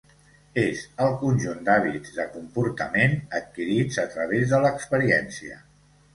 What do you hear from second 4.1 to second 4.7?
través de